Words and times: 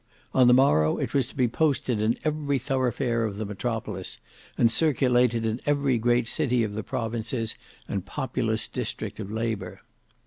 On 0.33 0.47
the 0.47 0.53
morrow 0.55 0.97
it 0.97 1.13
was 1.13 1.27
to 1.27 1.35
be 1.35 1.47
posted 1.47 2.01
in 2.01 2.17
every 2.23 2.57
thoroughfare 2.57 3.23
of 3.23 3.37
the 3.37 3.45
metropolis, 3.45 4.17
and 4.57 4.71
circulated 4.71 5.45
in 5.45 5.61
every 5.67 5.99
great 5.99 6.27
city 6.27 6.63
of 6.63 6.73
the 6.73 6.81
provinces 6.81 7.55
and 7.87 8.03
populous 8.03 8.67
district 8.67 9.19
of 9.19 9.29
labour. 9.29 9.81